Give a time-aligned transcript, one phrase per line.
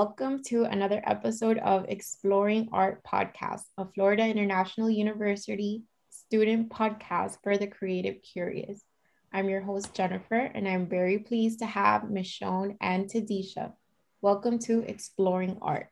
[0.00, 7.58] Welcome to another episode of Exploring Art Podcast, a Florida International University student podcast for
[7.58, 8.80] the creative curious.
[9.32, 13.72] I'm your host, Jennifer, and I'm very pleased to have Michonne and Tadisha.
[14.22, 15.88] Welcome to Exploring Art.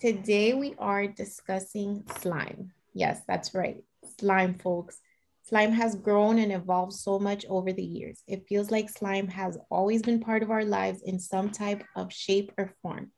[0.00, 2.72] Today we are discussing slime.
[2.94, 3.84] Yes, that's right,
[4.18, 4.98] slime, folks.
[5.44, 8.22] Slime has grown and evolved so much over the years.
[8.28, 12.12] It feels like slime has always been part of our lives in some type of
[12.12, 13.10] shape or form.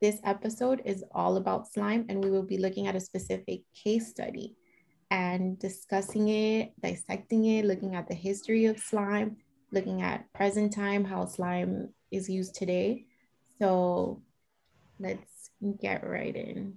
[0.00, 4.08] This episode is all about slime, and we will be looking at a specific case
[4.08, 4.54] study
[5.10, 9.36] and discussing it, dissecting it, looking at the history of slime,
[9.72, 13.06] looking at present time, how slime is used today.
[13.58, 14.22] So
[15.00, 16.74] let's get right in.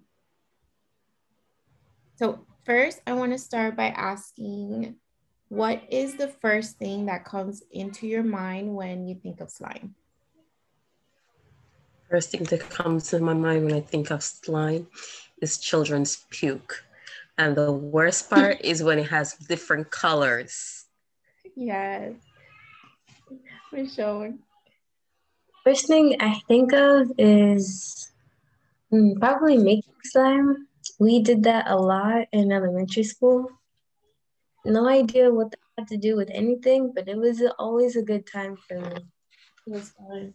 [2.15, 4.97] So first, I want to start by asking
[5.47, 9.95] what is the first thing that comes into your mind when you think of slime?
[12.11, 14.87] First thing that comes to my mind when I think of slime
[15.41, 16.83] is children's puke.
[17.37, 20.85] And the worst part is when it has different colors.
[21.55, 22.15] Yes.
[23.71, 24.39] Michonne.
[25.63, 28.11] First thing I think of is
[28.89, 30.66] hmm, probably making slime
[30.99, 33.47] we did that a lot in elementary school.
[34.65, 38.25] No idea what that had to do with anything, but it was always a good
[38.25, 38.95] time for me.
[39.67, 40.33] It was fun.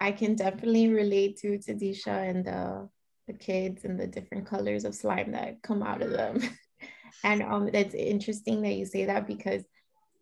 [0.00, 2.88] I can definitely relate to Tadisha and the
[3.26, 6.40] the kids and the different colors of slime that come out of them.
[7.24, 9.64] and um, that's interesting that you say that because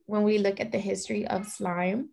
[0.06, 2.08] when we look at the history of slime,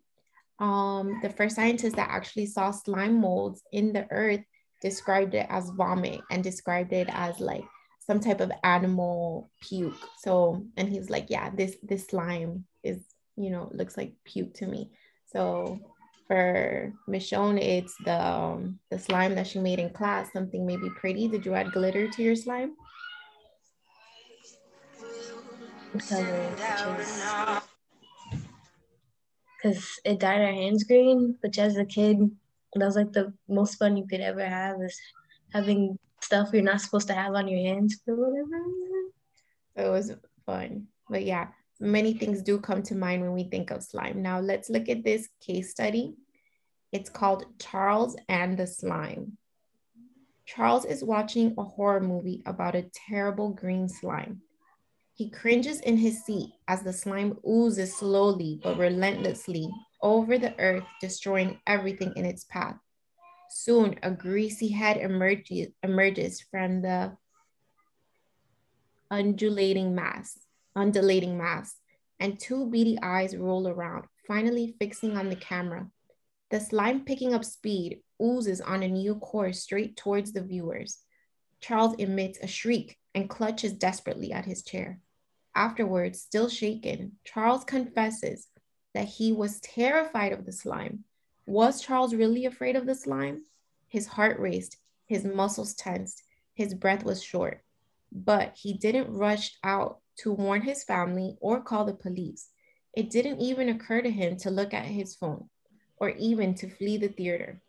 [0.58, 4.44] um, the first scientists that actually saw slime molds in the earth
[4.82, 7.64] described it as vomit and described it as like
[8.00, 9.94] some type of animal puke.
[10.18, 12.98] So, and he's like, yeah, this this slime is,
[13.36, 14.90] you know, looks like puke to me.
[15.26, 15.78] So
[16.26, 21.28] for Michonne, it's the um, the slime that she made in class, something maybe pretty.
[21.28, 22.74] Did you add glitter to your slime?
[29.56, 32.18] Because it dyed our hands green, which as a kid
[32.80, 34.98] that was like the most fun you could ever have is
[35.52, 39.10] having stuff you're not supposed to have on your hands for whatever reason.
[39.76, 40.12] It was
[40.46, 40.86] fun.
[41.08, 41.48] But yeah,
[41.80, 44.22] many things do come to mind when we think of slime.
[44.22, 46.14] Now let's look at this case study.
[46.92, 49.36] It's called Charles and the Slime.
[50.44, 54.42] Charles is watching a horror movie about a terrible green slime.
[55.14, 59.70] He cringes in his seat as the slime oozes slowly but relentlessly
[60.02, 62.76] over the earth, destroying everything in its path.
[63.50, 67.16] Soon, a greasy head emerges, emerges from the
[69.10, 70.38] undulating mass,
[70.74, 71.76] undulating mass,
[72.18, 75.86] and two beady eyes roll around, finally fixing on the camera.
[76.50, 80.98] The slime picking up speed oozes on a new course straight towards the viewers.
[81.60, 85.00] Charles emits a shriek and clutches desperately at his chair.
[85.54, 88.48] Afterwards, still shaken, Charles confesses
[88.94, 91.04] that he was terrified of the slime.
[91.46, 93.44] Was Charles really afraid of the slime?
[93.88, 94.76] His heart raced,
[95.06, 96.22] his muscles tensed,
[96.54, 97.62] his breath was short.
[98.10, 102.50] But he didn't rush out to warn his family or call the police.
[102.94, 105.48] It didn't even occur to him to look at his phone
[105.96, 107.62] or even to flee the theater.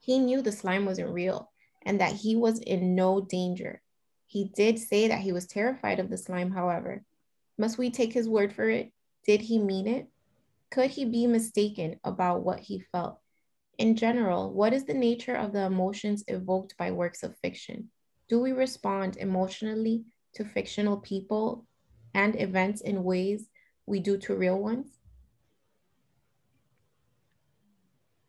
[0.00, 1.50] He knew the slime wasn't real
[1.84, 3.82] and that he was in no danger.
[4.26, 7.04] He did say that he was terrified of the slime, however.
[7.58, 8.92] Must we take his word for it?
[9.26, 10.08] Did he mean it?
[10.72, 13.18] Could he be mistaken about what he felt?
[13.76, 17.90] In general, what is the nature of the emotions evoked by works of fiction?
[18.30, 21.66] Do we respond emotionally to fictional people
[22.14, 23.50] and events in ways
[23.84, 24.98] we do to real ones?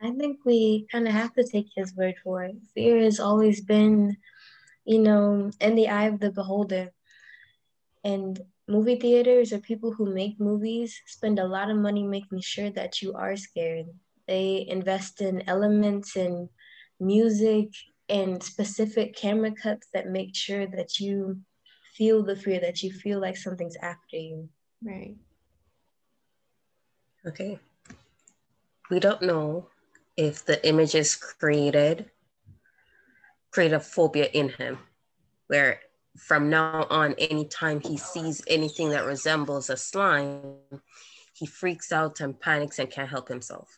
[0.02, 2.58] I think we kind of have to take his word for it.
[2.76, 4.18] Fear has always been,
[4.84, 6.92] you know, in the eye of the beholder.
[8.04, 8.38] And
[8.68, 13.02] movie theaters or people who make movies spend a lot of money making sure that
[13.02, 13.88] you are scared.
[14.28, 16.50] They invest in elements and
[17.00, 17.70] music
[18.10, 21.42] and specific camera cuts that make sure that you
[21.96, 24.50] feel the fear, that you feel like something's after you.
[24.84, 25.16] Right.
[27.26, 27.60] Okay.
[28.90, 29.68] We don't know
[30.16, 32.12] if the images created
[33.52, 34.80] create a phobia in him
[35.48, 35.80] where
[36.18, 40.58] from now on, anytime he sees anything that resembles a slime,
[41.34, 43.78] he freaks out and panics and can't help himself.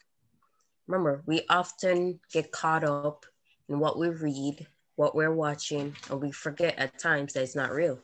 [0.88, 3.26] Remember, we often get caught up
[3.70, 7.72] in what we read, what we're watching, and we forget at times that it's not
[7.72, 8.00] real.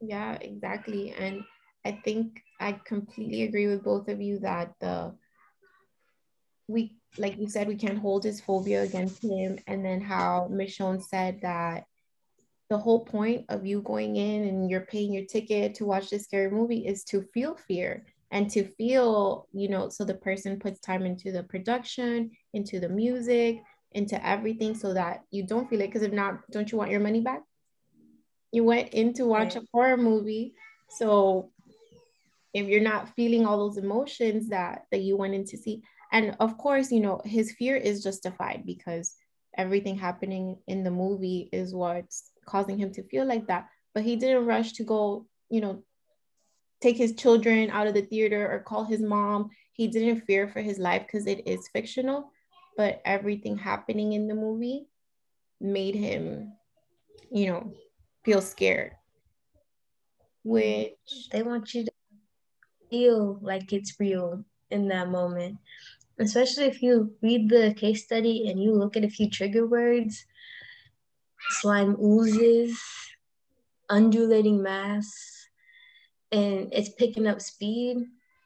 [0.00, 1.12] Yeah, exactly.
[1.12, 1.42] And
[1.84, 5.14] I think I completely agree with both of you that the
[6.68, 9.58] we like you said, we can't hold his phobia against him.
[9.66, 11.86] And then how Michonne said that
[12.68, 16.24] the whole point of you going in and you're paying your ticket to watch this
[16.24, 20.80] scary movie is to feel fear and to feel, you know, so the person puts
[20.80, 25.86] time into the production, into the music, into everything so that you don't feel it.
[25.86, 27.42] Because if not, don't you want your money back?
[28.50, 29.62] You went in to watch right.
[29.62, 30.54] a horror movie.
[30.90, 31.52] So
[32.52, 35.82] if you're not feeling all those emotions that that you went in to see,
[36.12, 39.14] and of course, you know, his fear is justified because
[39.56, 43.68] everything happening in the movie is what's causing him to feel like that.
[43.94, 45.82] But he didn't rush to go, you know,
[46.80, 49.50] take his children out of the theater or call his mom.
[49.72, 52.30] He didn't fear for his life because it is fictional,
[52.76, 54.86] but everything happening in the movie
[55.60, 56.52] made him,
[57.30, 57.72] you know,
[58.24, 58.92] feel scared.
[60.44, 61.92] Which they want you to
[62.90, 65.58] feel like it's real in that moment.
[66.18, 70.24] Especially if you read the case study and you look at a few trigger words,
[71.50, 72.78] slime oozes,
[73.88, 75.48] undulating mass,
[76.32, 77.98] and it's picking up speed.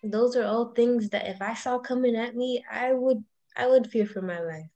[0.02, 3.24] Those are all things that if I saw coming at me, I would
[3.56, 4.70] I would fear for my life.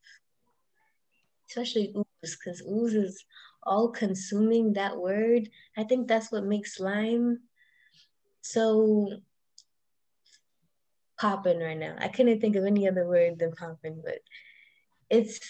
[1.48, 3.24] Especially ooze, because ooze is
[3.62, 5.48] all consuming that word.
[5.76, 7.40] I think that's what makes slime
[8.40, 9.08] so
[11.18, 11.96] popping right now.
[11.98, 14.18] I couldn't think of any other word than popping, but
[15.08, 15.40] it's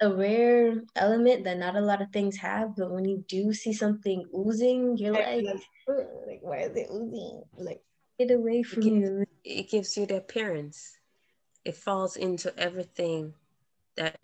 [0.00, 3.72] a rare element that not a lot of things have, but when you do see
[3.72, 5.44] something oozing, you're like,
[5.86, 7.42] like why is it oozing?
[7.56, 7.80] Like
[8.18, 9.24] get away from it gives, you.
[9.44, 10.98] It gives you the appearance.
[11.64, 13.34] It falls into everything
[13.96, 14.18] that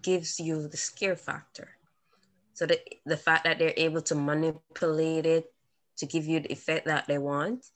[0.00, 1.70] gives you the scare factor.
[2.54, 5.52] So the, the fact that they're able to manipulate it
[5.96, 7.66] to give you the effect that they want,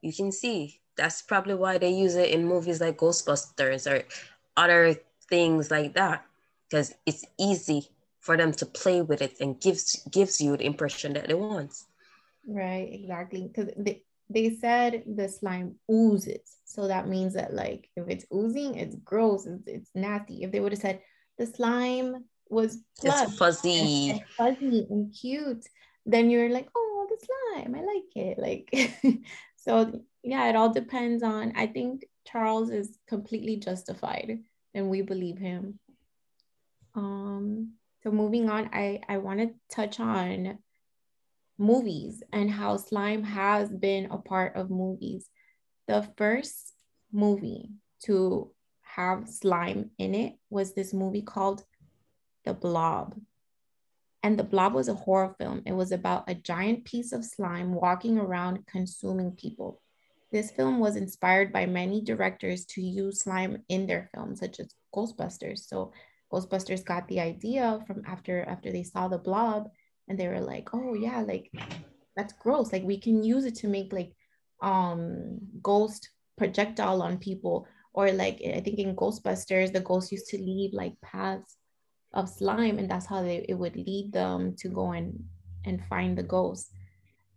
[0.00, 0.80] you can see.
[0.96, 4.04] That's probably why they use it in movies like Ghostbusters or
[4.56, 4.96] other
[5.28, 6.24] things like that
[6.72, 7.90] because it's easy
[8.20, 11.74] for them to play with it and gives gives you the impression that they want.
[12.46, 13.46] Right, exactly.
[13.48, 16.56] Because they, they said the slime oozes.
[16.64, 20.44] So that means that like if it's oozing, it's gross, it's, it's nasty.
[20.44, 21.02] If they would have said
[21.36, 24.10] the slime was it's fuzzy.
[24.10, 25.66] And, and fuzzy and cute,
[26.06, 28.38] then you're like, oh, the slime, I like it.
[28.38, 29.20] Like
[29.56, 34.38] so yeah, it all depends on I think Charles is completely justified
[34.74, 35.78] and we believe him.
[36.94, 40.58] Um, so moving on, I, I want to touch on
[41.58, 45.28] movies and how slime has been a part of movies.
[45.86, 46.72] The first
[47.12, 47.70] movie
[48.04, 48.50] to
[48.82, 51.64] have slime in it was this movie called
[52.44, 53.14] The Blob.
[54.22, 55.62] And The Blob was a horror film.
[55.66, 59.80] It was about a giant piece of slime walking around consuming people.
[60.30, 64.74] This film was inspired by many directors to use slime in their films, such as
[64.94, 65.66] Ghostbusters.
[65.68, 65.92] So
[66.32, 69.68] Ghostbusters got the idea from after after they saw the blob
[70.08, 71.50] and they were like, oh yeah, like
[72.16, 72.72] that's gross.
[72.72, 74.12] Like we can use it to make like
[74.62, 76.08] um ghost
[76.38, 77.66] projectile on people.
[77.94, 81.56] Or like I think in Ghostbusters, the ghosts used to leave like paths
[82.14, 85.24] of slime, and that's how they it would lead them to go and
[85.64, 86.72] and find the ghost.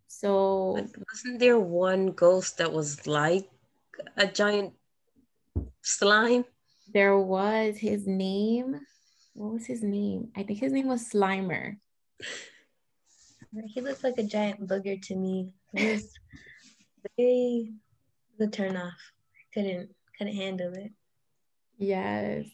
[0.07, 0.79] So
[1.11, 3.49] wasn't there one ghost that was like
[4.15, 4.73] a giant
[5.81, 6.45] slime?
[6.93, 8.79] There was his name.
[9.33, 10.31] What was his name?
[10.35, 11.77] I think his name was Slimer.
[13.67, 15.53] He looks like a giant booger to me.
[15.73, 16.13] It was
[17.17, 17.73] very
[18.37, 18.93] the turn off.
[19.53, 20.91] Couldn't couldn't handle it.
[21.77, 22.47] Yes.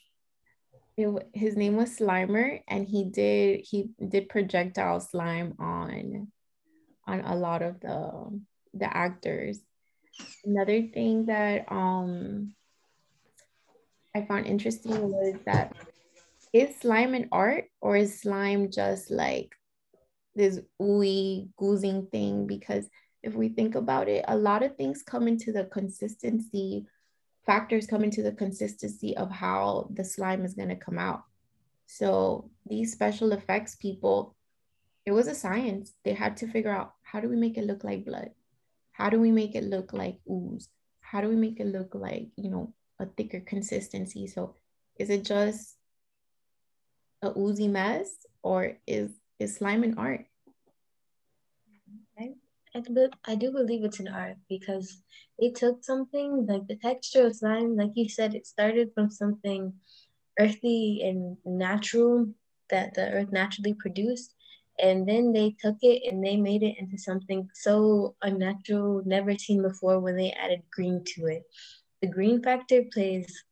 [0.98, 6.32] It, his name was Slimer and he did he did projectile slime on
[7.08, 8.42] on a lot of the
[8.74, 9.60] the actors.
[10.44, 12.54] Another thing that um
[14.14, 15.74] I found interesting was that
[16.54, 19.56] is slime an art or is slime just like
[20.36, 22.46] this ooey goozing thing?
[22.46, 22.90] Because
[23.24, 26.86] if we think about it, a lot of things come into the consistency,
[27.46, 31.24] factors come into the consistency of how the slime is going to come out.
[31.86, 34.36] So these special effects people,
[35.06, 35.94] it was a science.
[36.04, 38.32] They had to figure out how do we make it look like blood?
[38.92, 40.68] How do we make it look like ooze?
[41.00, 44.28] How do we make it look like, you know, a thicker consistency.
[44.28, 44.56] So
[44.98, 45.76] is it just
[47.22, 48.10] a oozy mess
[48.44, 50.26] or is is slime an art?
[52.18, 52.30] I,
[53.26, 55.02] I, do believe it's an art because
[55.40, 59.74] they took something like the texture of slime, like you said, it started from something
[60.40, 62.28] earthy and natural
[62.70, 64.36] that the earth naturally produced.
[64.80, 69.62] And then they took it and they made it into something so unnatural, never seen
[69.62, 71.44] before when they added green to it
[72.02, 73.44] the green factor plays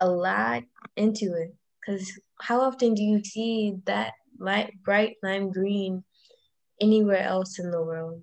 [0.00, 0.62] a lot
[0.96, 1.54] into it.
[1.80, 6.04] Because how often do you see that light, bright lime green
[6.80, 8.22] anywhere else in the world?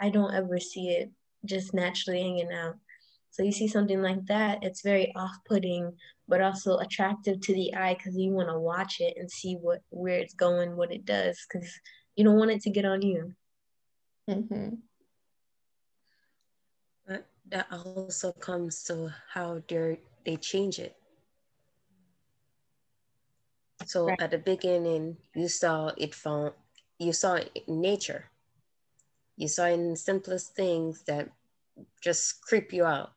[0.00, 1.10] I don't ever see it
[1.44, 2.74] just naturally hanging out.
[3.30, 5.92] So you see something like that, it's very off-putting,
[6.28, 9.80] but also attractive to the eye because you want to watch it and see what
[9.90, 11.68] where it's going, what it does, because
[12.14, 13.34] you don't want it to get on you.
[14.30, 14.76] Mm-hmm.
[17.50, 20.96] That also comes to how they they change it.
[23.84, 24.20] So right.
[24.20, 26.52] at the beginning, you saw it found
[26.98, 28.30] you saw it in nature.
[29.36, 31.28] You saw in simplest things that
[32.00, 33.12] just creep you out.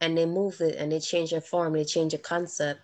[0.00, 2.80] And they move it and they change the form, they change the concept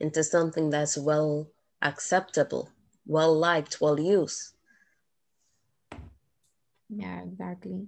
[0.00, 1.46] into something that's well
[1.82, 2.70] acceptable,
[3.06, 4.54] well liked, well used.
[6.88, 7.86] Yeah, exactly.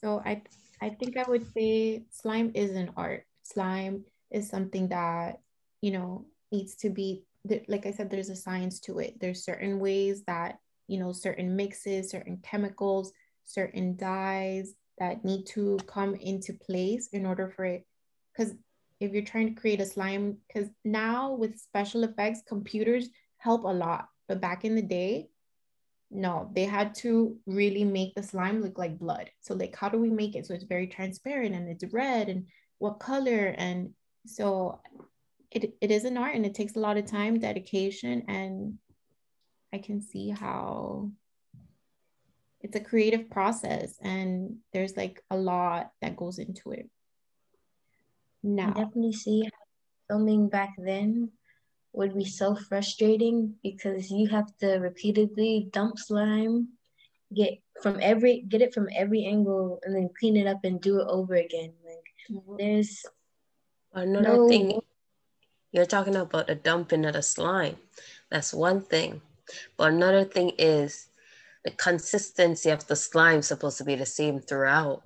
[0.00, 0.42] So I
[0.84, 3.24] I think I would say slime is an art.
[3.42, 5.40] Slime is something that,
[5.80, 7.24] you know, needs to be
[7.68, 9.20] like I said, there's a science to it.
[9.20, 13.12] There's certain ways that, you know, certain mixes, certain chemicals,
[13.44, 17.86] certain dyes that need to come into place in order for it.
[18.32, 18.54] Because
[19.00, 23.68] if you're trying to create a slime, because now with special effects, computers help a
[23.68, 24.08] lot.
[24.26, 25.28] But back in the day,
[26.14, 29.30] no, they had to really make the slime look like blood.
[29.40, 32.46] So, like, how do we make it so it's very transparent and it's red and
[32.78, 33.52] what color?
[33.58, 33.90] And
[34.24, 34.80] so
[35.50, 38.78] it, it is an art and it takes a lot of time, dedication, and
[39.72, 41.10] I can see how
[42.60, 46.88] it's a creative process and there's like a lot that goes into it.
[48.44, 49.48] Now, I definitely see
[50.08, 51.32] filming back then
[51.94, 56.68] would be so frustrating because you have to repeatedly dump slime,
[57.32, 61.00] get from every get it from every angle and then clean it up and do
[61.00, 61.72] it over again.
[61.84, 62.56] Like mm-hmm.
[62.58, 63.04] there's
[63.92, 64.80] another no thing
[65.74, 67.76] you're talking about the dumping of the slime.
[68.30, 69.20] That's one thing.
[69.76, 71.08] But another thing is
[71.64, 75.02] the consistency of the slime supposed to be the same throughout.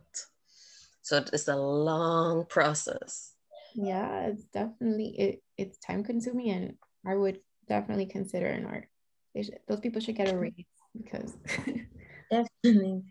[1.00, 3.32] So it's a long process.
[3.74, 6.74] Yeah, it's definitely it, it's time consuming and
[7.06, 8.88] I would definitely consider an art.
[9.36, 10.54] Should, those people should get a raise
[10.96, 11.36] because
[12.30, 13.02] definitely.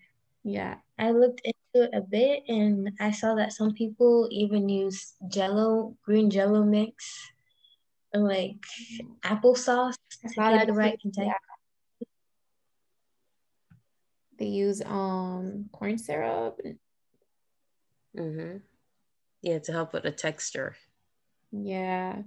[0.44, 0.76] Yeah.
[0.98, 5.96] I looked into it a bit and I saw that some people even use jello,
[6.04, 7.06] green jello mix
[8.14, 8.58] and like
[9.24, 11.36] applesauce to get the right container.
[12.00, 12.08] Yeah.
[14.40, 16.60] They use um corn syrup.
[18.18, 18.58] Mm-hmm.
[19.42, 20.76] Yeah, to help with the texture.
[21.52, 22.22] Yeah.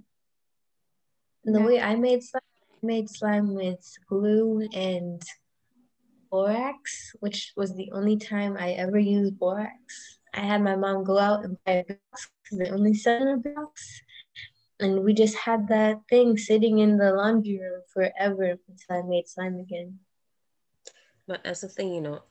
[1.45, 1.65] And the yeah.
[1.65, 2.41] way I made slime,
[2.83, 5.21] I made slime with glue and
[6.29, 10.19] borax, which was the only time I ever used borax.
[10.33, 13.27] I had my mom go out and buy a box because they only sell in
[13.27, 14.01] a box
[14.81, 19.27] and we just had that thing sitting in the laundry room forever until I made
[19.27, 19.99] slime again.
[21.27, 22.23] But that's the thing, you know,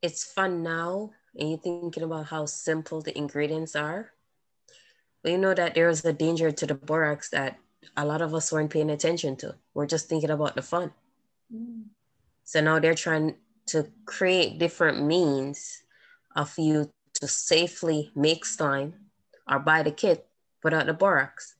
[0.00, 4.12] it's fun now, and you're thinking about how simple the ingredients are.
[5.22, 7.58] But you know that there is a danger to the borax that
[7.96, 9.54] a lot of us weren't paying attention to.
[9.74, 10.92] We're just thinking about the fun.
[11.52, 11.84] Mm.
[12.44, 13.36] So now they're trying
[13.66, 15.82] to create different means
[16.36, 18.94] of you to safely make slime
[19.48, 20.26] or buy the kit
[20.62, 21.56] without the borax.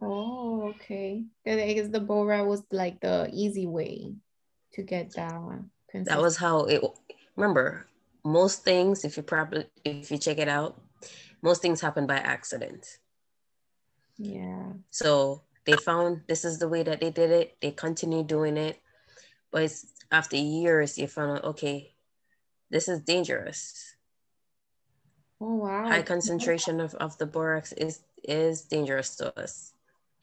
[0.00, 1.24] Oh, okay.
[1.46, 4.14] I guess the borax was like the easy way
[4.74, 5.40] to get that.
[5.40, 6.82] one That was how it.
[7.36, 7.86] Remember,
[8.24, 10.80] most things, if you probably if you check it out,
[11.42, 12.98] most things happen by accident.
[14.18, 14.72] Yeah.
[14.90, 17.56] So they found this is the way that they did it.
[17.60, 18.78] They continue doing it,
[19.50, 21.94] but it's after years you found out okay,
[22.70, 23.96] this is dangerous.
[25.40, 25.88] Oh wow!
[25.88, 29.72] High concentration of, of the borax is is dangerous to us.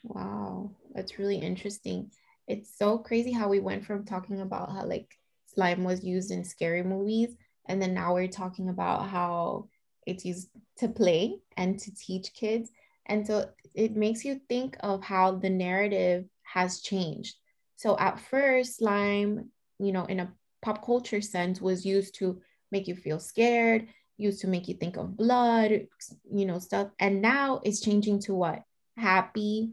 [0.03, 2.11] Wow, that's really interesting.
[2.47, 6.43] It's so crazy how we went from talking about how like slime was used in
[6.43, 9.69] scary movies, and then now we're talking about how
[10.07, 12.71] it's used to play and to teach kids.
[13.05, 17.35] And so it makes you think of how the narrative has changed.
[17.75, 20.33] So at first, slime, you know, in a
[20.63, 23.87] pop culture sense, was used to make you feel scared
[24.17, 25.87] used to make you think of blood,
[26.33, 26.89] you know, stuff.
[26.99, 28.63] And now it's changing to what?
[28.97, 29.71] Happy,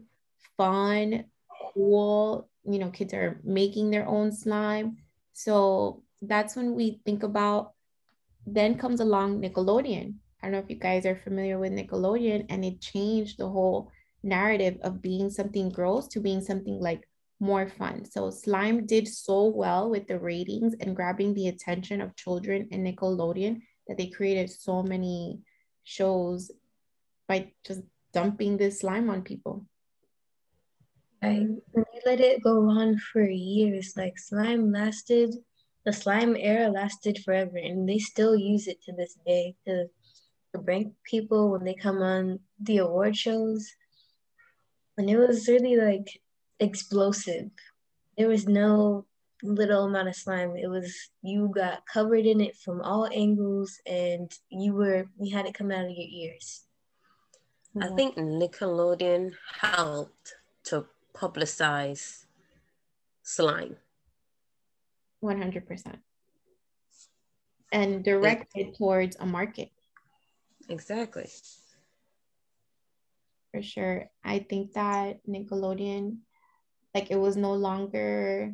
[0.55, 1.25] fun,
[1.73, 2.47] cool.
[2.63, 4.97] You know, kids are making their own slime.
[5.33, 7.73] So that's when we think about,
[8.45, 10.15] then comes along Nickelodeon.
[10.45, 13.89] I don't know if you guys are familiar with Nickelodeon, and it changed the whole
[14.21, 17.09] narrative of being something gross to being something like
[17.39, 18.05] more fun.
[18.05, 22.83] So slime did so well with the ratings and grabbing the attention of children in
[22.83, 25.39] Nickelodeon that they created so many
[25.83, 26.51] shows
[27.27, 27.81] by just
[28.13, 29.65] dumping this slime on people.
[31.23, 31.47] I
[32.05, 33.95] let it go on for years.
[33.97, 35.33] Like slime lasted,
[35.85, 39.87] the slime era lasted forever, and they still use it to this day to,
[40.55, 43.71] to prank people when they come on the award shows.
[44.97, 46.21] And it was really like
[46.59, 47.49] explosive.
[48.17, 49.05] There was no
[49.43, 50.55] little amount of slime.
[50.55, 55.45] It was you got covered in it from all angles, and you were you had
[55.45, 56.63] it come out of your ears.
[57.81, 60.35] I think Nickelodeon helped
[60.65, 62.23] to publicize
[63.21, 63.75] slime.
[65.21, 65.97] 100%.
[67.73, 69.71] And directed it, towards a market.
[70.69, 71.29] Exactly.
[73.51, 74.09] For sure.
[74.23, 76.17] I think that Nickelodeon,
[76.93, 78.53] like it was no longer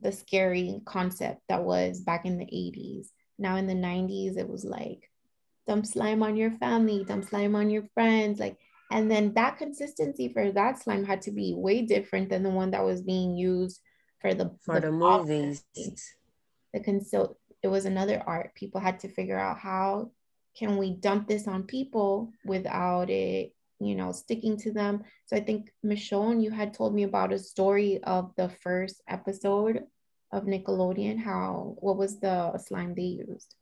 [0.00, 3.12] the scary concept that was back in the 80s.
[3.38, 5.10] Now in the 90s, it was like
[5.66, 8.40] dump slime on your family, dump slime on your friends.
[8.40, 8.58] Like
[8.90, 12.72] and then that consistency for that slime had to be way different than the one
[12.72, 13.80] that was being used
[14.20, 15.64] for the for the, the movies.
[16.74, 18.54] The consult it was another art.
[18.54, 20.10] People had to figure out how
[20.56, 25.04] can we dump this on people without it, you know, sticking to them.
[25.26, 29.84] So I think Michonne, you had told me about a story of the first episode
[30.32, 31.18] of Nickelodeon.
[31.18, 33.54] How what was the slime they used?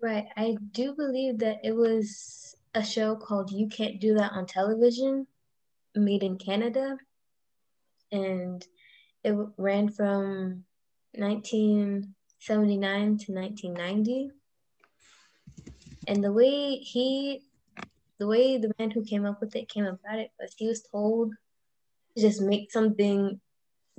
[0.00, 0.26] Right.
[0.36, 5.26] I do believe that it was a show called You Can't Do That on Television,
[5.94, 6.98] made in Canada.
[8.12, 8.64] And
[9.24, 10.64] it ran from
[11.14, 14.30] 1979 to 1990.
[16.06, 17.42] And the way he,
[18.18, 20.82] the way the man who came up with it came about it was he was
[20.82, 21.32] told
[22.14, 23.40] to just make something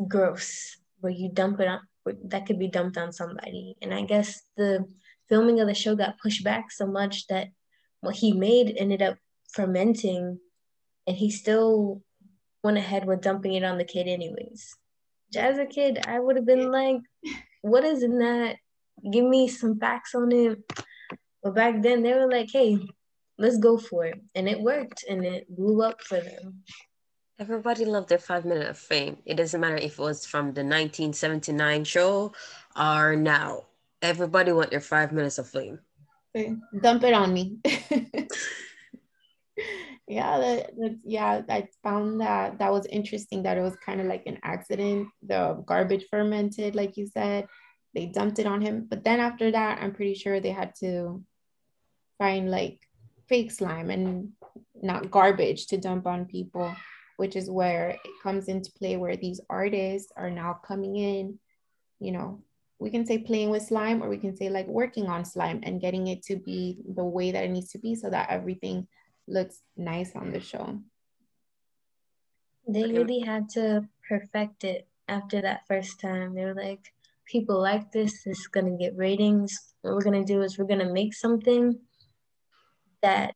[0.08, 1.82] gross where you dump it on,
[2.26, 3.76] that could be dumped on somebody.
[3.82, 4.86] And I guess the
[5.30, 7.50] filming of the show got pushed back so much that
[8.02, 9.18] what he made ended up
[9.52, 10.40] fermenting
[11.06, 12.02] and he still
[12.64, 14.76] went ahead with dumping it on the kid anyways.
[15.36, 17.02] As a kid, I would have been like,
[17.62, 18.58] what is in that?
[19.12, 20.60] Give me some facts on it.
[21.48, 22.78] But back then they were like, hey,
[23.38, 24.20] let's go for it.
[24.36, 26.64] And it worked and it blew up for them.
[27.40, 29.20] Everybody loved their five minute of fame.
[29.26, 32.34] It doesn't matter if it was from the 1979 show
[32.78, 33.64] or now.
[34.02, 35.80] Everybody want their five minutes of fame
[36.82, 37.60] dump it on me.
[40.06, 44.08] yeah, that, that, yeah, I found that that was interesting that it was kind of
[44.08, 45.08] like an accident.
[45.26, 47.48] The garbage fermented, like you said,
[47.94, 48.86] they dumped it on him.
[48.90, 51.24] But then after that, I'm pretty sure they had to
[52.18, 52.80] find like
[53.28, 54.32] fake slime and
[54.82, 56.74] not garbage to dump on people,
[57.18, 61.40] which is where it comes into play where these artists are now coming in,
[62.00, 62.42] you know,
[62.80, 65.82] we can say playing with slime or we can say like working on slime and
[65.82, 68.88] getting it to be the way that it needs to be so that everything
[69.28, 70.80] looks nice on the show.
[72.68, 76.36] They really had to perfect it after that first time.
[76.36, 76.94] They were like,
[77.26, 79.74] people like this, this is gonna get ratings.
[79.82, 81.80] What we're gonna do is we're gonna make something
[83.02, 83.34] that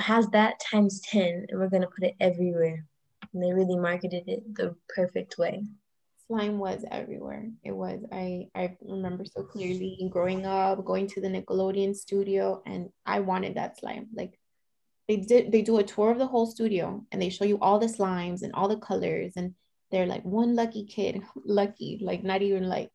[0.00, 2.86] has that times 10 and we're gonna put it everywhere.
[3.32, 5.64] And they really marketed it the perfect way
[6.26, 7.50] slime was everywhere.
[7.62, 8.00] It was.
[8.12, 13.56] I I remember so clearly growing up, going to the Nickelodeon studio, and I wanted
[13.56, 14.08] that slime.
[14.14, 14.38] Like
[15.08, 17.78] they did, they do a tour of the whole studio, and they show you all
[17.78, 19.54] the slimes and all the colors, and
[19.90, 22.90] they're like one lucky kid, lucky, like not even like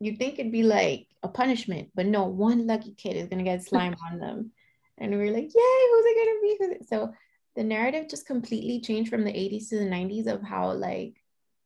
[0.00, 3.64] you think it'd be like a punishment, but no, one lucky kid is gonna get
[3.64, 4.52] slime on them,
[4.98, 6.84] and we are like, yay, who's it gonna be?
[6.86, 7.12] So
[7.56, 11.14] the narrative just completely changed from the 80s to the 90s of how like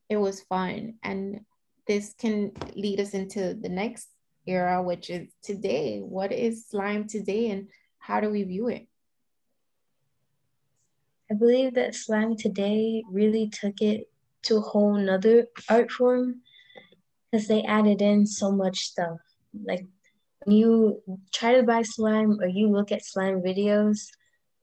[0.09, 0.95] it was fun.
[1.03, 1.41] And
[1.87, 4.09] this can lead us into the next
[4.45, 5.99] era, which is today.
[5.99, 8.87] What is slime today and how do we view it?
[11.29, 14.09] I believe that slime today really took it
[14.43, 16.41] to a whole nother art form
[17.31, 19.17] because they added in so much stuff.
[19.65, 19.85] Like
[20.47, 21.01] you
[21.33, 24.09] try to buy slime or you look at slime videos,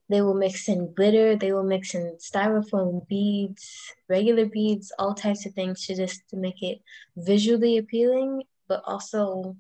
[0.09, 5.47] they will mix in glitter, they will mix in styrofoam beads, regular beads, all types
[5.47, 6.81] of things to just to make it
[7.17, 9.57] visually appealing, but also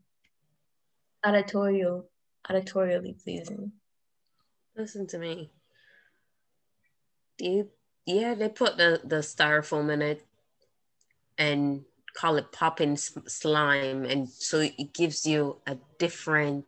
[1.25, 2.09] auditorial,
[2.49, 3.73] auditorially pleasing.
[4.77, 5.51] Listen to me.
[7.39, 7.71] You,
[8.07, 10.27] yeah, they put the, the styrofoam in it
[11.39, 14.05] and call it popping slime.
[14.05, 16.64] And so it gives you a different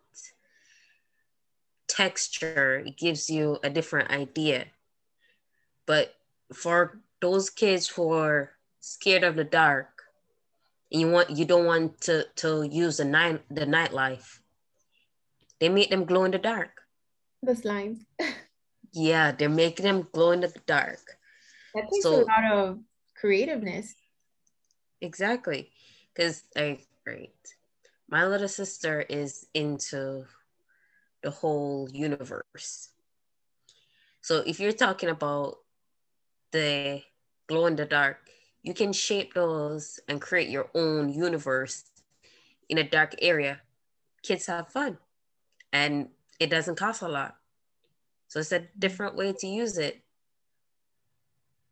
[1.89, 4.67] texture, it gives you a different idea.
[5.87, 6.15] But
[6.53, 9.89] for those kids who are scared of the dark,
[10.93, 14.39] and you want you don't want to to use the night the nightlife,
[15.59, 16.83] they make them glow in the dark.
[17.43, 18.07] The slime.
[18.93, 21.19] Yeah, they're making them glow in the dark.
[21.75, 22.79] That takes So- a lot of
[23.15, 23.95] creativeness.
[25.01, 25.71] Exactly.
[26.15, 27.31] Because I right.
[28.09, 30.25] My little sister is into
[31.23, 32.91] the whole universe.
[34.21, 35.59] So if you're talking about
[36.53, 37.03] the
[37.49, 38.19] glow in the dark,
[38.63, 41.85] you can shape those and create your own universe
[42.69, 43.61] in a dark area.
[44.23, 44.99] Kids have fun
[45.73, 46.09] and
[46.41, 47.37] it doesn't cost a lot.
[48.29, 50.03] So it's a different way to use it.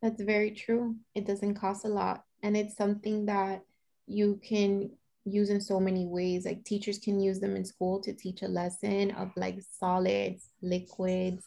[0.01, 0.95] That's very true.
[1.13, 2.23] It doesn't cost a lot.
[2.45, 3.63] And it's something that
[4.05, 4.91] you can
[5.25, 6.45] use in so many ways.
[6.45, 11.43] Like teachers can use them in school to teach a lesson of like solids, liquids.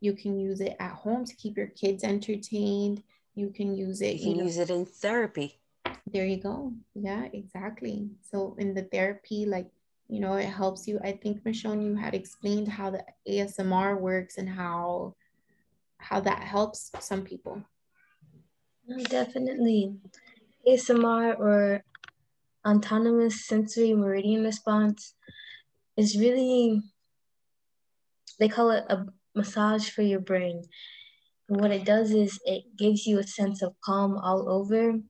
[0.00, 3.04] You can use it at home to keep your kids entertained.
[3.36, 5.60] You can use it, You can you know, use it in therapy.
[6.12, 6.72] there you go.
[6.96, 8.10] Yeah, exactly.
[8.28, 9.70] So in the therapy, like,
[10.08, 10.98] you know, it helps you.
[11.04, 15.14] I think Michonne, you had explained how the ASMR works and how
[15.98, 17.62] how that helps some people.
[18.90, 19.94] Mm, definitely.
[20.66, 21.84] ASMR or
[22.66, 25.14] autonomous sensory meridian response
[25.96, 26.80] is really,
[28.38, 30.62] they call it a massage for your brain.
[31.48, 35.00] And what it does is it gives you a sense of calm all over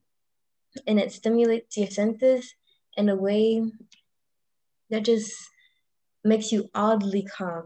[0.86, 2.54] and it stimulates your senses
[2.96, 3.62] in a way
[4.90, 5.32] that just
[6.24, 7.64] makes you oddly calm.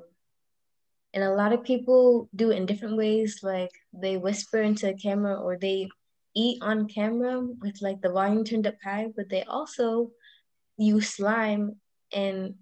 [1.12, 4.94] And a lot of people do it in different ways, like they whisper into a
[4.94, 5.88] camera or they
[6.34, 10.10] eat on camera with like the volume turned up high, but they also
[10.76, 11.76] use slime
[12.12, 12.54] and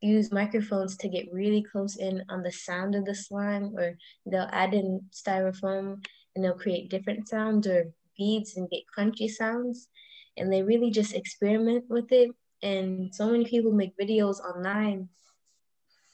[0.00, 4.48] use microphones to get really close in on the sound of the slime, or they'll
[4.52, 9.88] add in styrofoam and they'll create different sounds or beads and get crunchy sounds.
[10.36, 12.30] And they really just experiment with it.
[12.62, 15.08] And so many people make videos online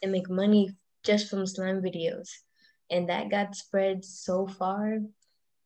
[0.02, 2.28] and make money just from slime videos.
[2.90, 4.98] And that got spread so far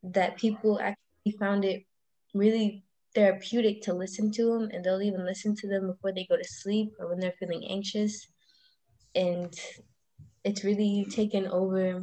[0.03, 1.85] that people actually found it
[2.35, 2.85] really
[3.15, 6.45] therapeutic to listen to them and they'll even listen to them before they go to
[6.45, 8.27] sleep or when they're feeling anxious.
[9.15, 9.55] And
[10.45, 12.03] it's really taken over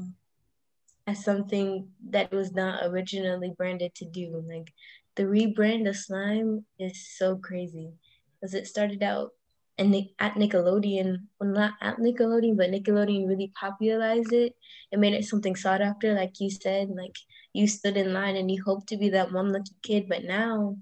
[1.07, 4.43] as something that was not originally branded to do.
[4.47, 4.71] Like
[5.15, 7.91] the rebrand of slime is so crazy
[8.39, 9.31] because it started out
[9.77, 14.55] and at Nickelodeon, well, not at Nickelodeon, but Nickelodeon really popularized it
[14.91, 16.89] and made it something sought after, like you said.
[16.89, 17.15] Like
[17.53, 20.77] you stood in line and you hoped to be that one lucky kid, but now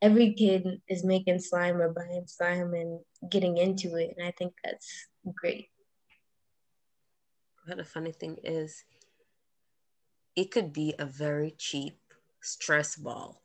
[0.00, 4.54] every kid is making slime or buying slime and getting into it, and I think
[4.64, 5.68] that's great.
[7.66, 8.84] But the funny thing is,
[10.34, 11.98] it could be a very cheap
[12.40, 13.41] stress ball.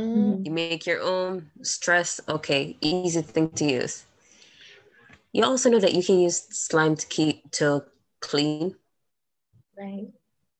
[0.00, 4.04] Mm, You make your own stress, okay, easy thing to use.
[5.32, 7.84] You also know that you can use slime to keep to
[8.20, 8.76] clean.
[9.78, 10.08] Right.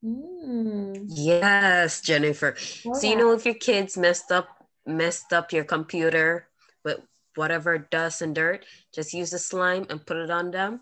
[0.05, 1.05] mm.
[1.09, 2.55] Yes, Jennifer.
[2.85, 4.48] Know So you know if your kids messed up
[4.87, 6.46] messed up your computer
[6.85, 7.00] with
[7.35, 10.81] whatever dust and dirt, just use the slime and put it on them,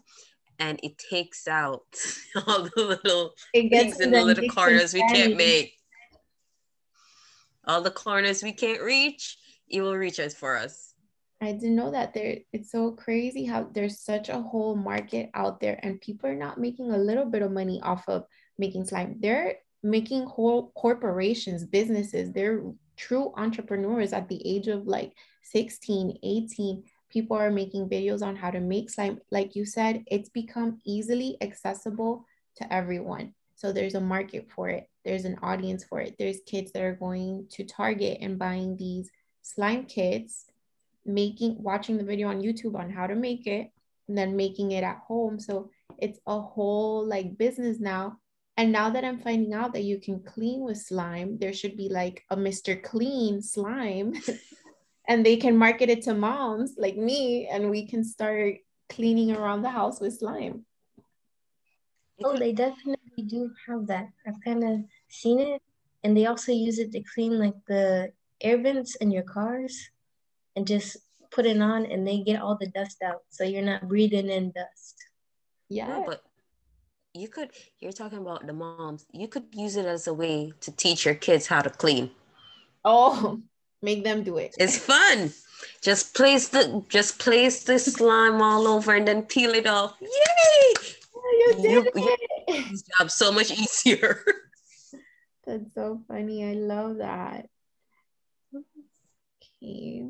[0.59, 1.85] and it takes out
[2.47, 5.78] all the little It things in the little corners we can't make.
[7.69, 9.37] All the corners we can't reach,
[9.69, 10.95] it will reach us for us.
[11.43, 15.61] I didn't know that there it's so crazy how there's such a whole market out
[15.61, 18.25] there and people are not making a little bit of money off of
[18.59, 19.17] making slime.
[19.21, 22.65] They're making whole corporations, businesses, they're
[22.97, 26.83] true entrepreneurs at the age of like 16, 18.
[27.11, 29.21] People are making videos on how to make slime.
[29.31, 32.25] Like you said, it's become easily accessible
[32.57, 33.35] to everyone.
[33.59, 34.89] So there's a market for it.
[35.05, 36.15] There's an audience for it.
[36.19, 39.11] There's kids that are going to Target and buying these
[39.43, 40.47] slime kits
[41.09, 43.71] making watching the video on YouTube on how to make it
[44.07, 45.41] and then making it at home.
[45.41, 48.19] So it's a whole like business now.
[48.57, 51.89] And now that I'm finding out that you can clean with slime, there should be
[51.89, 52.81] like a Mr.
[52.81, 54.15] Clean slime
[55.09, 58.57] and they can market it to moms like me and we can start
[58.89, 60.65] cleaning around the house with slime.
[62.25, 64.09] Oh, they definitely do have that.
[64.27, 65.63] I've kind of seen it,
[66.05, 69.91] and they also use it to clean like the air vents in your cars,
[70.57, 70.97] and just
[71.31, 74.51] put it on, and they get all the dust out, so you're not breathing in
[74.53, 74.97] dust.
[75.69, 75.89] Yeah.
[75.89, 76.23] No, but
[77.15, 77.51] you could,
[77.81, 81.15] you're talking about the moms, you could use it as a way to teach your
[81.15, 82.11] kids how to clean.
[82.85, 83.41] oh,
[83.83, 84.55] make them do it.
[84.59, 85.33] It's fun.
[85.81, 89.97] Just place the just place the slime all over and then peel it off.
[90.01, 90.78] Yay!
[91.57, 92.17] You did You- you-
[92.49, 92.71] it.
[92.71, 94.23] This job so much easier.
[95.47, 96.45] That's so funny.
[96.45, 97.47] I love that.
[99.63, 100.09] Okay.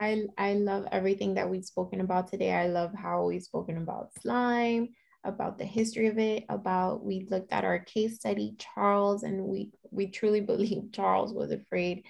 [0.00, 2.52] I I love everything that we've spoken about today.
[2.52, 4.90] I love how we've spoken about slime,
[5.24, 9.70] about the history of it, about we looked at our case study, Charles, and we
[9.90, 12.04] we truly believe Charles was afraid.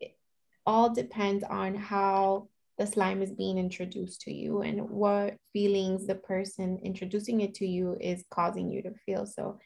[0.00, 0.16] It
[0.66, 6.14] all depends on how the slime is being introduced to you and what feelings the
[6.14, 9.26] person introducing it to you is causing you to feel.
[9.26, 9.58] So,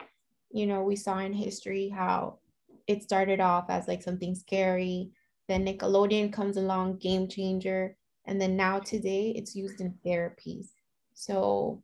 [0.50, 2.38] you know, we saw in history how
[2.86, 5.10] it started off as like something scary.
[5.48, 7.96] Then Nickelodeon comes along, game changer.
[8.26, 10.68] And then now today it's used in therapies.
[11.14, 11.82] So,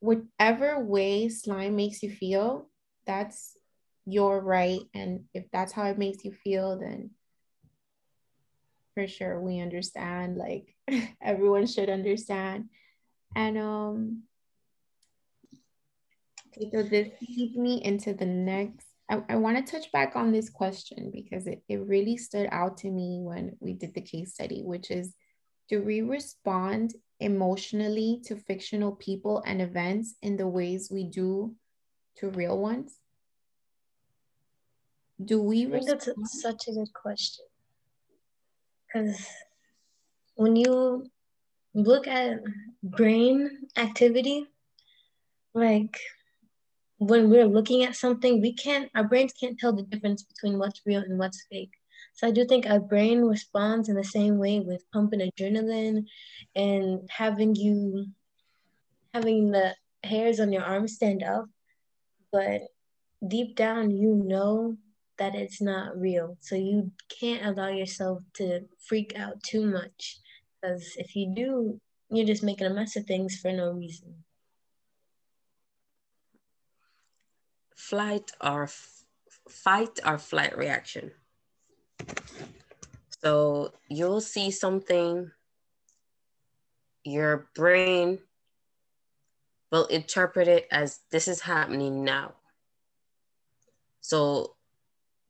[0.00, 2.68] whichever way slime makes you feel,
[3.06, 3.56] that's
[4.04, 4.80] your right.
[4.94, 7.10] And if that's how it makes you feel, then
[8.94, 10.36] for sure we understand.
[10.36, 10.74] Like
[11.22, 12.68] everyone should understand.
[13.34, 14.22] And um
[16.48, 18.86] okay, so this leads me into the next.
[19.10, 22.78] I, I want to touch back on this question because it, it really stood out
[22.78, 25.14] to me when we did the case study, which is
[25.68, 31.54] do we respond emotionally to fictional people and events in the ways we do
[32.16, 32.98] to real ones?
[35.24, 35.66] Do we?
[35.66, 37.44] I think that's a, such a good question.
[38.92, 39.26] Because
[40.34, 41.06] when you
[41.74, 42.40] look at
[42.82, 44.46] brain activity,
[45.54, 45.98] like
[46.98, 50.82] when we're looking at something, we can't, our brains can't tell the difference between what's
[50.84, 51.72] real and what's fake.
[52.14, 56.04] So I do think our brain responds in the same way with pumping adrenaline
[56.54, 58.06] and having you
[59.14, 59.74] having the
[60.04, 61.46] hairs on your arm stand up.
[62.30, 62.62] But
[63.26, 64.76] deep down you know
[65.18, 66.36] that it's not real.
[66.40, 70.18] So you can't allow yourself to freak out too much.
[70.60, 74.14] Because if you do, you're just making a mess of things for no reason.
[77.74, 79.04] Flight or f-
[79.48, 81.12] fight or flight reaction.
[83.22, 85.30] So you'll see something,
[87.04, 88.18] your brain
[89.70, 92.34] will interpret it as this is happening now.
[94.00, 94.56] So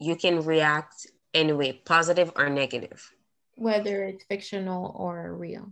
[0.03, 3.11] you can react anyway, positive or negative.
[3.55, 5.71] Whether it's fictional or real.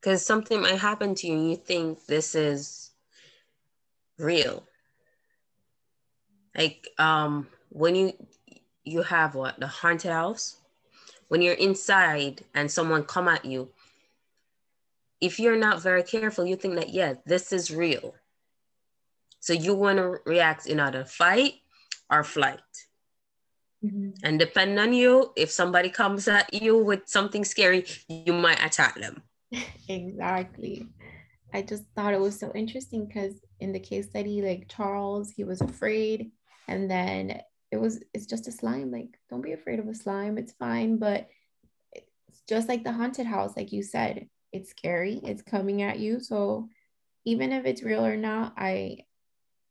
[0.00, 2.90] Because something might happen to you and you think this is
[4.18, 4.62] real.
[6.56, 8.12] Like um when you
[8.84, 10.56] you have what the haunted house
[11.28, 13.68] when you're inside and someone come at you
[15.20, 18.14] if you're not very careful you think that yeah this is real
[19.40, 21.54] so you want to react in either fight
[22.10, 22.60] or flight.
[23.84, 24.10] Mm-hmm.
[24.22, 28.94] and depending on you if somebody comes at you with something scary you might attack
[28.98, 29.22] them.
[29.88, 30.88] Exactly.
[31.52, 35.44] I just thought it was so interesting because in the case study like charles he
[35.44, 36.30] was afraid
[36.66, 37.40] and then
[37.70, 40.96] it was it's just a slime like don't be afraid of a slime it's fine
[40.96, 41.28] but
[41.92, 46.20] it's just like the haunted house like you said it's scary it's coming at you
[46.20, 46.68] so
[47.24, 48.98] even if it's real or not i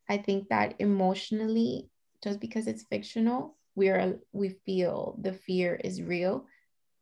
[0.10, 1.90] i think that emotionally
[2.24, 6.46] just because it's fictional we're we feel the fear is real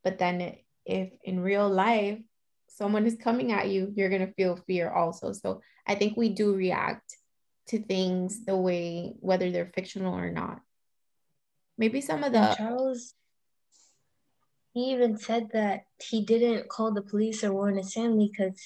[0.03, 0.55] but then
[0.86, 2.19] if in real life
[2.67, 5.34] someone is coming at you you're going to feel fear also.
[5.34, 7.15] So i think we do react
[7.67, 10.60] to things the way whether they're fictional or not.
[11.77, 13.13] Maybe some of the and Charles
[14.73, 18.62] he even said that he didn't call the police or warn his family because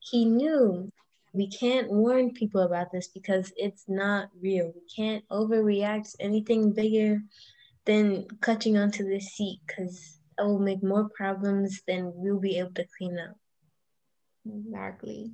[0.00, 0.90] he knew
[1.32, 4.72] we can't warn people about this because it's not real.
[4.74, 7.22] We can't overreact anything bigger
[7.86, 12.72] than clutching onto the seat because that will make more problems than we'll be able
[12.74, 13.36] to clean up.
[14.46, 15.32] Exactly.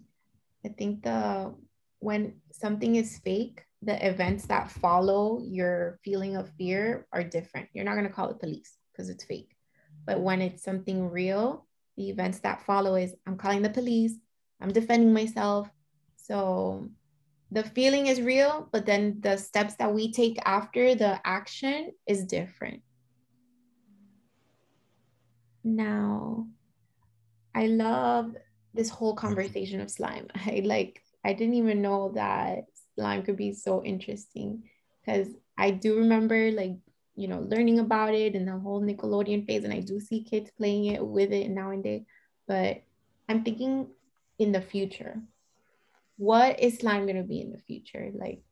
[0.64, 1.54] I think the
[2.00, 7.68] when something is fake, the events that follow your feeling of fear are different.
[7.72, 9.50] You're not going to call the police because it's fake.
[10.06, 14.14] But when it's something real, the events that follow is I'm calling the police,
[14.60, 15.68] I'm defending myself.
[16.28, 16.90] So
[17.50, 22.24] the feeling is real, but then the steps that we take after the action is
[22.24, 22.82] different.
[25.64, 26.48] Now,
[27.54, 28.36] I love
[28.74, 30.28] this whole conversation of slime.
[30.34, 32.64] I like, I didn't even know that
[32.94, 34.64] slime could be so interesting
[35.04, 36.76] because I do remember like
[37.16, 40.50] you know learning about it and the whole Nickelodeon phase, and I do see kids
[40.56, 42.06] playing it with it now and then.
[42.46, 42.82] But
[43.28, 43.88] I'm thinking
[44.38, 45.20] in the future,
[46.18, 48.10] what is slime gonna be in the future?
[48.12, 48.42] Like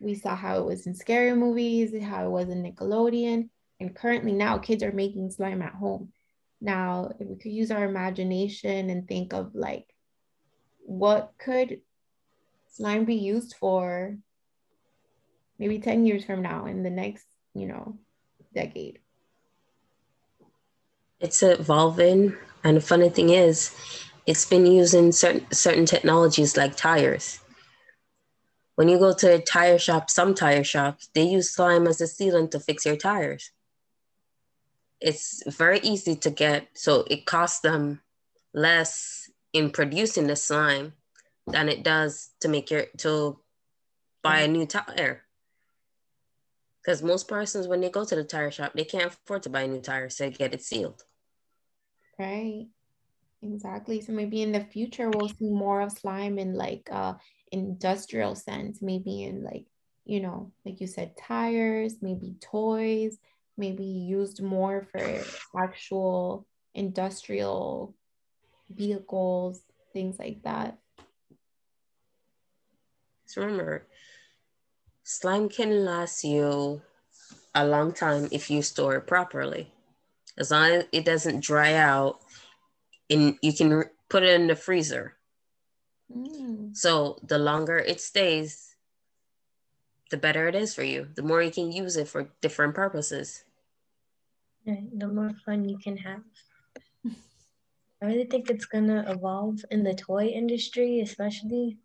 [0.00, 4.32] we saw how it was in scary movies, how it was in Nickelodeon, and currently
[4.32, 6.12] now kids are making slime at home.
[6.60, 9.86] Now, if we could use our imagination and think of like
[10.84, 11.80] what could
[12.68, 14.16] slime be used for
[15.58, 17.98] maybe 10 years from now in the next, you know,
[18.54, 18.98] decade?
[21.20, 22.34] It's evolving.
[22.64, 23.74] And the funny thing is,
[24.26, 27.40] it's been using certain certain technologies like tires.
[28.76, 32.04] When you go to a tire shop, some tire shops, they use slime as a
[32.04, 33.50] sealant to fix your tires.
[35.00, 38.00] It's very easy to get, so it costs them
[38.54, 40.94] less in producing the slime
[41.46, 43.38] than it does to make your to
[44.22, 45.22] buy a new tire.
[46.82, 49.62] Because most persons, when they go to the tire shop, they can't afford to buy
[49.62, 51.04] a new tire, so they get it sealed.
[52.18, 52.68] Right.
[53.42, 54.00] Exactly.
[54.00, 57.14] So maybe in the future we'll see more of slime in like uh
[57.52, 59.66] industrial sense, maybe in like,
[60.04, 63.18] you know, like you said, tires, maybe toys,
[63.56, 65.24] maybe used more for
[65.58, 67.94] actual industrial
[68.68, 70.78] vehicles, things like that.
[73.26, 73.86] So remember,
[75.02, 76.82] slime can last you
[77.54, 79.72] a long time if you store it properly.
[80.38, 82.20] As long as it doesn't dry out,
[83.10, 85.16] and you can put it in the freezer.
[86.10, 86.76] Mm.
[86.76, 88.76] So the longer it stays,
[90.10, 91.08] the better it is for you.
[91.14, 93.44] The more you can use it for different purposes.
[94.64, 96.22] Yeah, the more fun you can have.
[98.02, 101.78] I really think it's gonna evolve in the toy industry, especially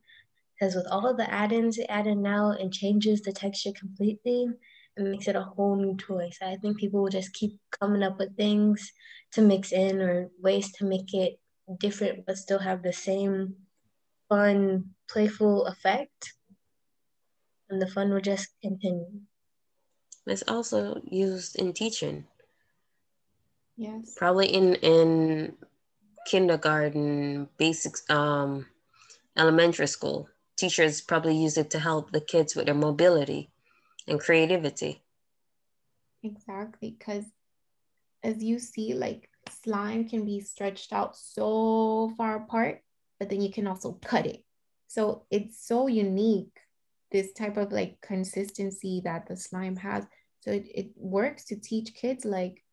[0.53, 4.55] because with all of the add-ins added now, it changes the texture completely and
[5.03, 6.29] makes it a whole new toy.
[6.31, 8.91] So I think people will just keep coming up with things
[9.33, 11.39] to mix in or ways to make it
[11.79, 13.55] different but still have the same
[14.29, 16.33] fun, playful effect.
[17.69, 19.21] And the fun will just continue.
[20.27, 22.25] It's also used in teaching.
[23.77, 24.13] Yes.
[24.15, 25.57] Probably in in
[26.27, 28.67] kindergarten, basics, um,
[29.37, 30.29] elementary school.
[30.57, 33.49] Teachers probably use it to help the kids with their mobility
[34.07, 35.01] and creativity.
[36.23, 37.25] Exactly, because
[38.23, 39.29] as you see, like
[39.63, 42.81] slime can be stretched out so far apart,
[43.19, 44.43] but then you can also cut it.
[44.87, 46.57] So it's so unique,
[47.11, 50.05] this type of like consistency that the slime has.
[50.41, 52.63] So it, it works to teach kids like,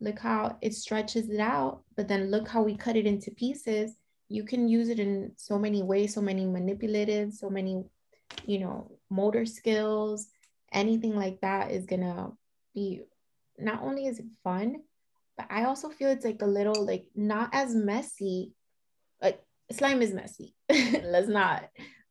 [0.00, 3.92] look how it stretches it out, but then look how we cut it into pieces.
[4.28, 7.84] You can use it in so many ways, so many manipulative, so many,
[8.46, 10.28] you know, motor skills,
[10.72, 12.32] anything like that is gonna
[12.74, 13.02] be
[13.58, 14.76] not only is it fun,
[15.36, 18.52] but I also feel it's like a little like not as messy.
[19.20, 20.54] Like slime is messy.
[20.68, 21.68] Let's not,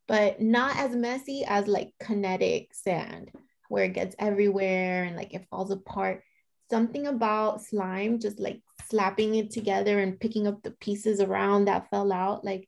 [0.07, 3.31] but not as messy as like kinetic sand
[3.69, 6.23] where it gets everywhere and like it falls apart.
[6.69, 11.89] Something about slime just like slapping it together and picking up the pieces around that
[11.89, 12.43] fell out.
[12.43, 12.67] Like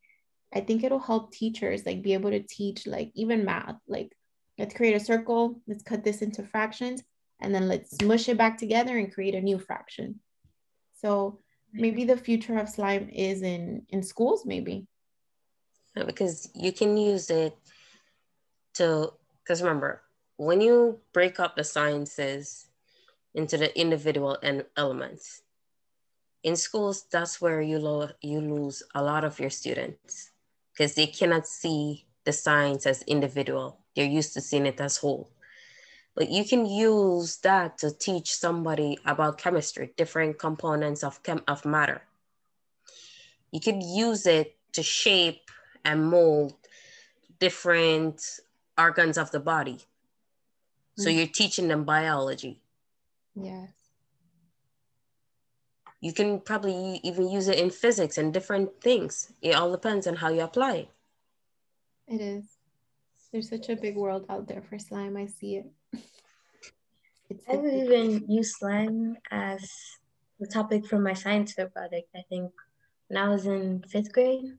[0.53, 3.75] I think it'll help teachers like be able to teach like even math.
[3.87, 4.11] Like
[4.59, 7.01] let's create a circle, let's cut this into fractions
[7.41, 10.19] and then let's mush it back together and create a new fraction.
[10.93, 11.39] So
[11.73, 14.85] maybe the future of slime is in in schools, maybe.
[15.95, 17.57] Because you can use it
[18.75, 20.01] to, because remember,
[20.37, 22.67] when you break up the sciences
[23.33, 25.41] into the individual and elements,
[26.43, 30.31] in schools, that's where you, lo- you lose a lot of your students
[30.71, 33.79] because they cannot see the science as individual.
[33.99, 35.29] They're used to seeing it as whole.
[36.15, 41.65] But you can use that to teach somebody about chemistry, different components of, chem- of
[41.65, 42.01] matter.
[43.51, 45.51] You could use it to shape
[45.83, 46.53] and mold
[47.39, 48.39] different
[48.77, 49.79] organs of the body.
[49.79, 51.01] Mm-hmm.
[51.01, 51.17] So mm.
[51.17, 52.61] you're teaching them biology.
[53.35, 53.73] Yes.
[55.99, 59.33] You can probably even use it in physics and different things.
[59.41, 60.89] It all depends on how you apply it.
[62.07, 62.58] It is.
[63.31, 65.15] There's such a big world out there for slime.
[65.15, 65.65] I see it.
[67.29, 69.69] It's I would even use slime as
[70.39, 72.09] the topic for my science fair project.
[72.15, 72.51] I think
[73.07, 74.57] when I was in fifth grade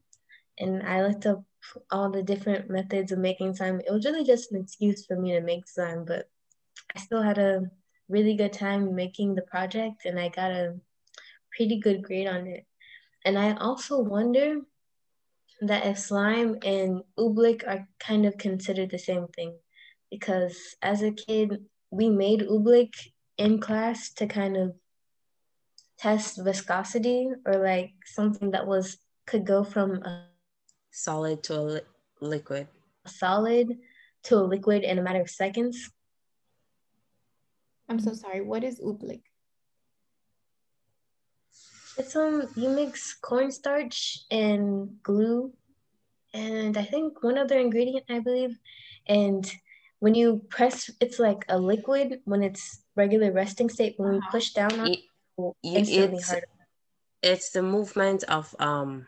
[0.58, 1.42] and I looked up
[1.90, 5.32] all the different methods of making slime, it was really just an excuse for me
[5.32, 6.28] to make slime, but
[6.94, 7.68] I still had a
[8.08, 10.76] really good time making the project and I got a
[11.56, 12.66] pretty good grade on it.
[13.24, 14.60] And I also wonder
[15.60, 19.58] that if slime and oobleck are kind of considered the same thing.
[20.10, 22.92] Because as a kid we made oobleck
[23.36, 24.74] in class to kind of
[25.98, 30.26] test viscosity or like something that was could go from a
[30.90, 31.80] solid to a li-
[32.20, 32.66] liquid.
[33.04, 33.78] a solid
[34.24, 35.90] to a liquid in a matter of seconds.
[37.88, 38.40] I'm so sorry.
[38.40, 39.22] What is oobleck
[42.00, 45.52] it's um you mix cornstarch and glue
[46.32, 48.56] and I think one other ingredient I believe.
[49.06, 49.44] And
[49.98, 54.50] when you press it's like a liquid when it's regular resting state, when we push
[54.50, 55.00] down on it,
[55.38, 56.46] it instantly it's, harder.
[57.22, 59.06] It's the movement of um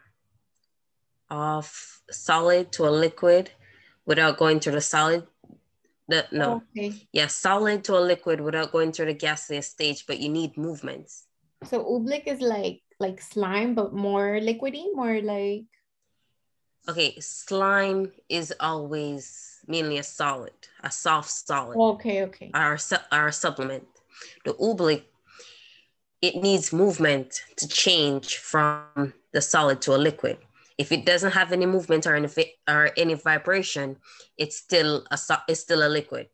[1.30, 3.50] of solid to a liquid
[4.04, 5.26] without going through the solid.
[6.08, 7.08] The, no, Okay.
[7.12, 11.26] yeah, solid to a liquid without going through the gaseous stage, but you need movements.
[11.64, 15.64] So oobleck is like like slime, but more liquidy, more like
[16.88, 21.78] Okay, slime is always mainly a solid, a soft solid.
[21.78, 22.50] okay, okay.
[22.54, 22.76] our,
[23.12, 23.86] our supplement.
[24.44, 25.04] The oobleck,
[26.20, 30.38] it needs movement to change from the solid to a liquid.
[30.76, 32.28] If it doesn't have any movement or any,
[32.68, 33.98] or any vibration,
[34.36, 36.30] it's still a so- it's still a liquid.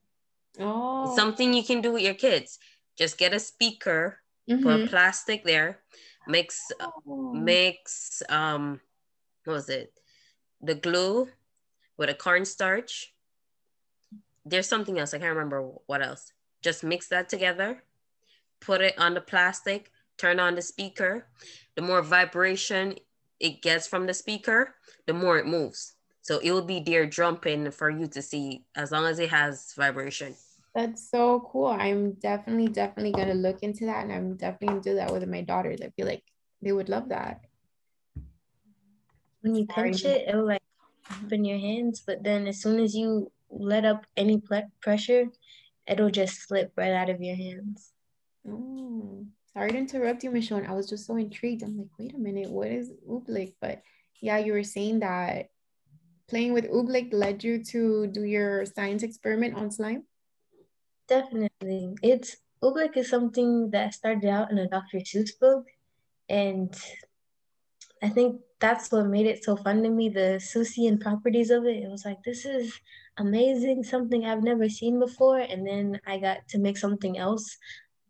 [0.59, 2.59] Oh, It's something you can do with your kids.
[2.97, 4.21] Just get a speaker,
[4.57, 4.85] put mhm.
[4.85, 5.81] a plastic there,
[6.27, 7.33] mix Oh.
[7.35, 8.81] mix um
[9.45, 9.93] what was it?
[10.61, 11.29] The glue
[11.97, 13.15] with a cornstarch.
[14.45, 15.15] There's something else.
[15.15, 16.33] I can't remember what else.
[16.63, 17.83] Just mix that together,
[18.61, 21.27] put it on the plastic, turn on the speaker.
[21.77, 22.97] The more vibration
[23.41, 24.75] it gets from the speaker,
[25.07, 25.95] the more it moves.
[26.23, 29.73] So it will be there jumping for you to see as long as it has
[29.75, 30.35] vibration.
[30.75, 31.67] That's so cool.
[31.67, 35.43] I'm definitely, definitely gonna look into that, and I'm definitely gonna do that with my
[35.43, 35.81] daughters.
[35.83, 36.23] I feel like
[36.63, 37.41] they would love that.
[39.41, 39.91] When you Sorry.
[39.91, 40.63] pinch it, it'll like
[41.11, 41.27] mm-hmm.
[41.27, 45.27] open your hands, but then as soon as you let up any ple- pressure,
[45.87, 47.93] it'll just slip right out of your hands.
[48.47, 50.69] Oh, sorry to interrupt you, Michonne.
[50.69, 51.63] I was just so intrigued.
[51.63, 53.55] I'm like, wait a minute, what is oobleck?
[53.61, 53.83] But
[54.21, 55.49] yeah, you were saying that
[56.29, 60.05] playing with oobleck led you to do your science experiment on slime.
[61.09, 61.95] Definitely.
[62.03, 64.99] It's oobleck is something that started out in a Dr.
[64.99, 65.67] Seuss book,
[66.29, 66.75] and
[68.03, 71.83] I think that's what made it so fun to me, the Seussian properties of it.
[71.83, 72.73] It was like, this is
[73.19, 75.39] amazing, something I've never seen before.
[75.39, 77.57] And then I got to make something else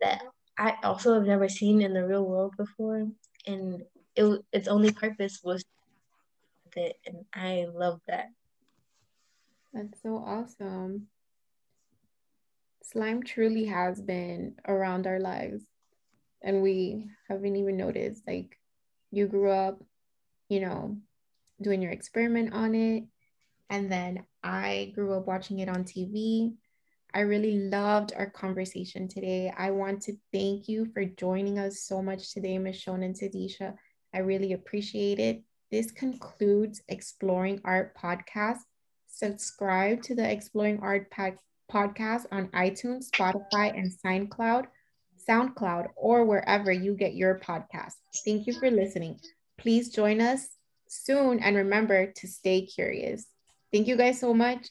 [0.00, 0.22] that
[0.58, 3.06] I also have never seen in the real world before.
[3.46, 3.82] And
[4.16, 5.64] it, its only purpose was
[6.76, 6.96] it.
[7.06, 8.26] And I love that.
[9.72, 11.08] That's so awesome.
[12.92, 15.62] Slime truly has been around our lives,
[16.42, 18.22] and we haven't even noticed.
[18.26, 18.58] Like,
[19.10, 19.82] you grew up,
[20.48, 20.96] you know,
[21.60, 23.04] doing your experiment on it,
[23.68, 26.54] and then I grew up watching it on TV.
[27.12, 29.52] I really loved our conversation today.
[29.54, 33.74] I want to thank you for joining us so much today, Michonne and Tadisha.
[34.14, 35.42] I really appreciate it.
[35.70, 38.60] This concludes Exploring Art Podcast
[39.08, 41.38] subscribe to the Exploring Art Pack
[41.70, 44.66] podcast on iTunes, Spotify, and SoundCloud,
[45.28, 47.94] SoundCloud, or wherever you get your podcast.
[48.24, 49.18] Thank you for listening.
[49.58, 50.48] Please join us
[50.88, 53.26] soon and remember to stay curious.
[53.72, 54.66] Thank you guys so much.